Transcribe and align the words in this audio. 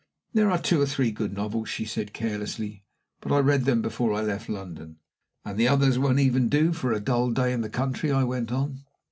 "There 0.33 0.49
are 0.49 0.57
two 0.57 0.81
or 0.81 0.87
three 0.87 1.11
good 1.11 1.31
novels," 1.31 1.69
she 1.69 1.85
said, 1.85 2.11
carelessly, 2.11 2.83
"but 3.19 3.31
I 3.31 3.37
read 3.37 3.65
them 3.65 3.83
before 3.83 4.13
I 4.13 4.23
left 4.23 4.49
London." 4.49 4.97
"And 5.45 5.59
the 5.59 5.67
others 5.67 5.99
won't 5.99 6.17
even 6.17 6.49
do 6.49 6.73
for 6.73 6.91
a 6.91 6.99
dull 6.99 7.29
day 7.29 7.53
in 7.53 7.61
the 7.61 7.69
country?" 7.69 8.11
I 8.11 8.23
went 8.23 8.51
on. 8.51 8.83